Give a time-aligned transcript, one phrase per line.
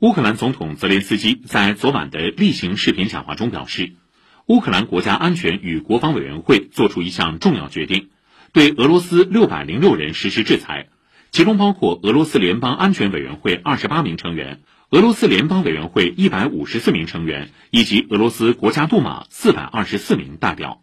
[0.00, 3.92] 乌克兰总统泽连斯基在昨晚的例行视频讲话中表示
[4.46, 8.08] 乌克兰国家安全与国防委员会作出一项重要决定
[8.54, 10.88] 对俄罗斯六百零六人实施制裁
[11.30, 20.80] 其中包括俄罗斯联邦安全委员会二十八名成员俄罗斯联邦委员会一百五十四名成员以及俄罗斯国家杜马四百二十四名代表。